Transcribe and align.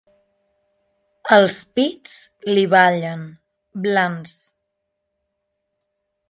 Els 1.35 1.57
pits 1.75 2.15
li 2.55 2.63
ballen, 2.71 3.23
blans. 3.85 4.35